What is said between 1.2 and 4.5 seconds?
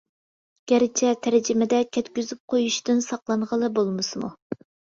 تەرجىمىدە كەتكۈزۈپ قويۇشتىن ساقلانغىلى بولمىسىمۇ.